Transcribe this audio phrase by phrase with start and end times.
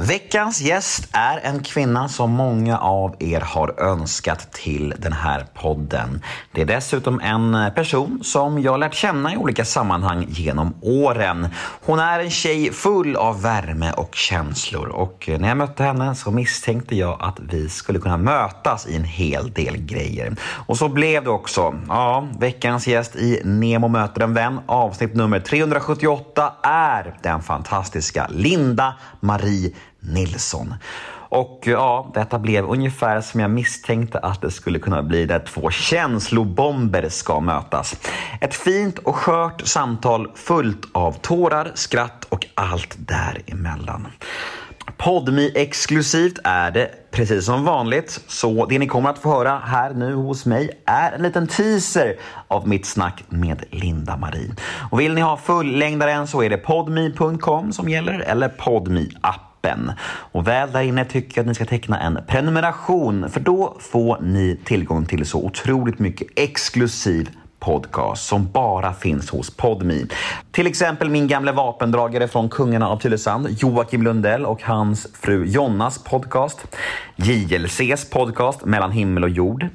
[0.00, 6.22] Veckans gäst är en kvinna som många av er har önskat till den här podden.
[6.52, 11.48] Det är dessutom en person som jag lärt känna i olika sammanhang genom åren.
[11.84, 16.30] Hon är en tjej full av värme och känslor och när jag mötte henne så
[16.30, 20.36] misstänkte jag att vi skulle kunna mötas i en hel del grejer.
[20.42, 21.74] Och så blev det också.
[21.88, 28.94] Ja, veckans gäst i Nemo möter en vän avsnitt nummer 378 är den fantastiska Linda
[29.20, 29.72] Marie
[30.14, 30.74] Nilsson.
[31.30, 35.38] Och eh, ja, detta blev ungefär som jag misstänkte att det skulle kunna bli där
[35.38, 37.96] två känslobomber ska mötas.
[38.40, 44.06] Ett fint och skört samtal fullt av tårar, skratt och allt däremellan.
[44.96, 49.94] Podmi exklusivt är det precis som vanligt, så det ni kommer att få höra här
[49.94, 52.16] nu hos mig är en liten teaser
[52.48, 54.54] av mitt snack med Linda Marie.
[54.90, 59.92] Och vill ni ha fullängdaren så är det podmi.com som gäller eller podmi app appen.
[60.32, 64.18] Och väl där inne tycker jag att ni ska teckna en prenumeration för då får
[64.20, 67.30] ni tillgång till så otroligt mycket exklusiv
[67.60, 70.06] podcast som bara finns hos Podmi.
[70.50, 76.04] Till exempel min gamla vapendragare från Kungarna av Tylösand, Joakim Lundell och hans fru Jonnas
[76.04, 76.76] podcast.
[77.16, 79.66] JLCs podcast Mellan himmel och jord.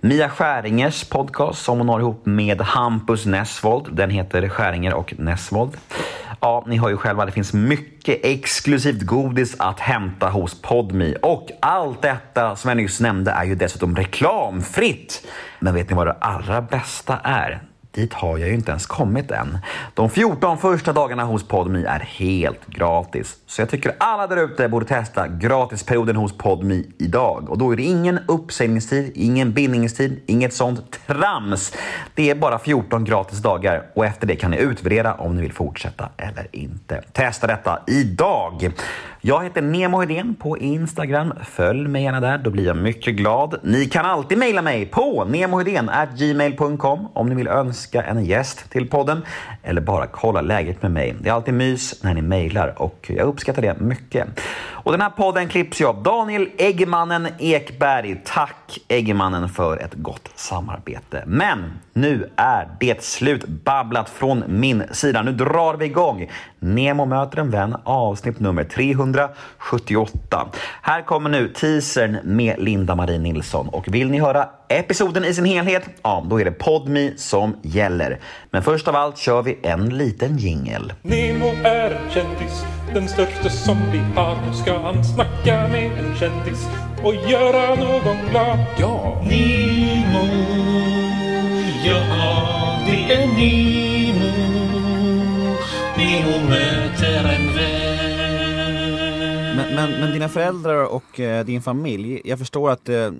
[0.00, 3.86] Mia Skäringers podcast som hon har ihop med Hampus Nessvold.
[3.92, 5.76] Den heter Skäringer och Nessvold.
[6.40, 11.16] Ja, ni hör ju själva, det finns mycket exklusivt godis att hämta hos Podmi.
[11.22, 15.26] Och allt detta som jag nyss nämnde är ju dessutom reklamfritt.
[15.58, 17.62] Men vet ni vad det allra bästa är?
[17.90, 19.58] Dit har jag ju inte ens kommit än.
[19.94, 23.36] De 14 första dagarna hos Podmi är helt gratis.
[23.46, 27.50] Så jag tycker alla där ute borde testa gratisperioden hos Podmi idag.
[27.50, 31.72] Och då är det ingen uppsägningstid, ingen bindningstid, inget sånt trams.
[32.14, 35.52] Det är bara 14 gratis dagar och efter det kan ni utvärdera om ni vill
[35.52, 37.02] fortsätta eller inte.
[37.12, 38.72] Testa detta idag!
[39.20, 41.34] Jag heter Nemo Hedén på Instagram.
[41.44, 43.60] Följ mig gärna där, då blir jag mycket glad.
[43.62, 45.26] Ni kan alltid mejla mig på
[46.18, 49.24] gmail.com om ni vill önska en gäst till podden
[49.62, 51.14] eller bara kolla läget med mig.
[51.20, 54.28] Det är alltid mys när ni mejlar och jag uppskattar det mycket.
[54.88, 58.20] Och den här podden klipps ju av Daniel Eggmannen Ekberg.
[58.24, 61.24] Tack Eggmannen för ett gott samarbete.
[61.26, 65.22] Men nu är det slut babblat från min sida.
[65.22, 70.48] Nu drar vi igång Nemo möter en vän avsnitt nummer 378.
[70.82, 75.44] Här kommer nu teasern med Linda Marie Nilsson och vill ni höra episoden i sin
[75.44, 78.20] helhet, ja då är det Podmi som gäller.
[78.50, 80.92] Men först av allt kör vi en liten jingel.
[81.02, 84.46] Nemo är en kändis, den största som vi har.
[84.46, 86.66] Nu ska han snacka med en kändis
[87.04, 88.58] och göra någon glad.
[88.78, 89.22] Ja!
[89.22, 90.26] Nemo,
[91.84, 92.00] ja
[92.86, 94.32] det är Nemo.
[95.96, 97.88] Nemo möter en vän.
[99.56, 103.10] Men, men, men dina föräldrar och eh, din familj, jag förstår att eh,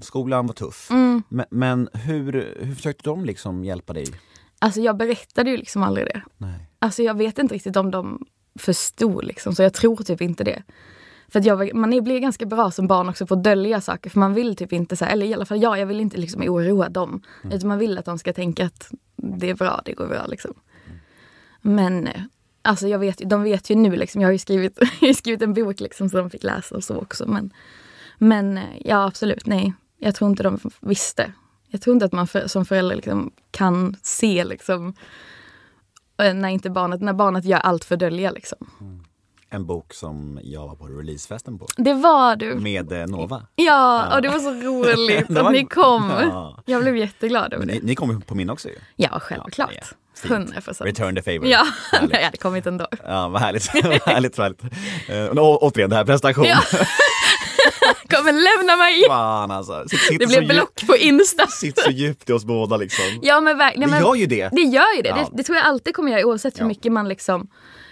[0.00, 0.90] skolan var tuff.
[0.90, 1.22] Mm.
[1.28, 4.06] Men, men hur, hur försökte de liksom hjälpa dig?
[4.58, 6.22] Alltså jag berättade ju liksom aldrig det.
[6.36, 6.68] Nej.
[6.78, 8.26] Alltså jag vet inte riktigt om de
[8.58, 10.62] förstod liksom, så jag tror typ inte det.
[11.28, 14.34] För jag, man blir ganska bra som barn också på att dölja saker för man
[14.34, 16.88] vill typ inte, så här, eller i alla fall jag, jag vill inte liksom oroa
[16.88, 17.22] dem.
[17.52, 20.54] Utan man vill att de ska tänka att det är bra, det går bra liksom.
[21.60, 22.22] Men eh,
[22.62, 25.54] alltså jag vet, de vet ju nu liksom, jag har ju skrivit, jag skrivit en
[25.54, 27.26] bok liksom som de fick läsa och så också.
[27.26, 27.52] Men,
[28.18, 29.72] men ja absolut, nej.
[29.98, 31.32] Jag tror inte de visste.
[31.68, 34.94] Jag tror inte att man för, som förälder liksom kan se liksom
[36.18, 38.58] när inte barnet, när barnet gör allt för dölja liksom.
[39.50, 41.66] En bok som jag var på releasefesten på.
[41.76, 42.54] Det var du.
[42.54, 43.42] Med eh, Nova.
[43.54, 46.10] Ja, och det var så roligt Det att var- ni kom.
[46.10, 46.62] Ja.
[46.66, 47.86] Jag blev jätteglad över Ni, det.
[47.86, 48.74] ni kom på min också ju.
[48.96, 49.72] Ja, självklart.
[49.74, 50.28] Ja.
[50.28, 50.88] Hundra procent.
[50.88, 51.46] Return the favor.
[51.46, 51.66] Ja,
[52.10, 52.86] jag hade kommit ändå.
[53.04, 53.70] Ja, vad härligt.
[53.84, 53.84] vad
[54.14, 55.34] härligt, vad härligt.
[55.36, 56.44] Uh, å, återigen, det här prestation.
[56.44, 56.58] Ja.
[58.08, 59.04] Kommer lämna mig!
[59.08, 59.84] Fan alltså.
[59.88, 61.46] Sitter, sitter Det blev block på Insta.
[61.60, 63.04] Sitter så djupt i oss båda liksom.
[63.22, 63.90] Ja men verkligen.
[63.90, 64.48] Det gör ju det.
[64.52, 65.08] Det gör ju det.
[65.08, 65.16] Ja.
[65.16, 65.36] det.
[65.36, 66.68] Det tror jag alltid kommer göra oavsett hur Ja.
[66.68, 67.48] mycket man liksom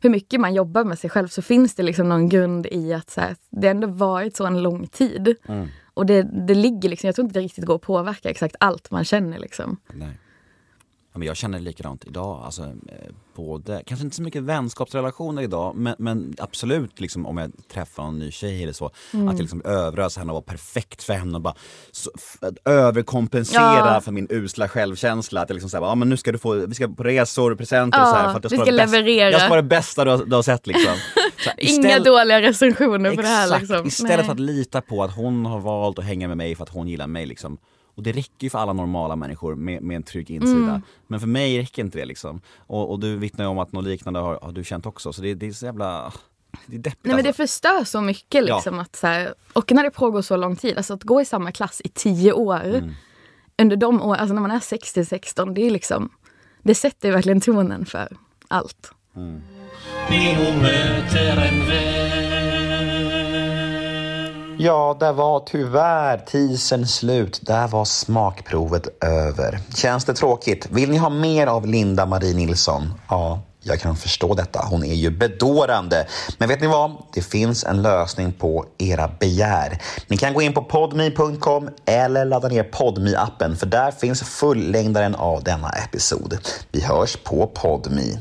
[0.00, 3.10] hur mycket man jobbar med sig själv så finns det liksom någon grund i att
[3.10, 5.36] så här, det ändå varit så en lång tid.
[5.48, 5.68] Mm.
[5.94, 8.90] Och det, det ligger liksom, jag tror inte det riktigt går att påverka exakt allt
[8.90, 9.76] man känner liksom.
[9.92, 10.18] Nej.
[11.12, 12.42] Ja, men jag känner likadant idag.
[12.44, 17.52] Alltså, eh, både, kanske inte så mycket vänskapsrelationer idag, men, men absolut liksom, om jag
[17.72, 21.12] träffar en ny tjej eller så, att jag liksom överöser henne och vara perfekt för
[21.12, 21.54] henne och bara
[21.92, 22.10] så,
[22.64, 23.60] överkompensera
[23.94, 24.00] Ja.
[24.00, 25.40] för min usla självkänsla.
[25.40, 27.58] Att jag liksom säger, ja men nu ska du få, vi ska på resor och
[27.58, 28.30] presenter och Ja, så här.
[28.30, 29.08] För att jag ska det bästa-.
[29.30, 30.94] Jag ska vara det bästa du har, du har sett liksom.
[31.44, 33.86] Så här, Inga istället- dåliga recensioner på det här Exakt, liksom.
[33.86, 34.24] istället Nej.
[34.26, 36.88] för att lita på att hon har valt att hänga med mig för att hon
[36.88, 37.58] gillar mig liksom.
[37.98, 40.58] Och det räcker ju för alla normala människor med, med en trygg insida.
[40.58, 40.82] Mm.
[41.06, 42.40] Men för mig räcker inte det liksom.
[42.56, 45.12] Och, och du vittnar ju om att något liknande har, har du känt också.
[45.12, 46.12] Så det, det är så jävla...
[46.66, 47.42] det är deppigt Nej men det alltså.
[47.42, 48.78] förstör så mycket liksom.
[48.78, 51.52] Att, så här, och när det pågår så lång tid, alltså att gå i samma
[51.52, 52.64] klass i tio år.
[52.64, 52.94] Mm.
[53.58, 56.10] Under de år, alltså när man är 60-16, det är liksom,
[56.62, 58.16] det sätter verkligen tonen för
[58.48, 58.92] allt.
[60.10, 60.34] Ni
[64.60, 67.40] Ja, där var tyvärr tisen slut.
[67.42, 69.58] Där var smakprovet över.
[69.76, 70.66] Känns det tråkigt?
[70.70, 72.94] Vill ni ha mer av Linda Marie Nilsson?
[73.08, 74.60] Ja, jag kan förstå detta.
[74.70, 76.06] Hon är ju bedårande.
[76.38, 76.92] Men vet ni vad?
[77.14, 79.78] Det finns en lösning på era begär.
[80.06, 85.14] Ni kan gå in på podme.com eller ladda ner podme appen för där finns fullängdaren
[85.14, 86.38] av denna episod.
[86.72, 88.18] Vi hörs på podme.